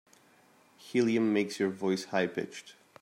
[0.77, 2.73] Helium makes your voice high pitched.